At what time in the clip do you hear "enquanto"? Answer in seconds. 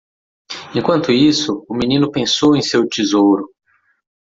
0.73-1.11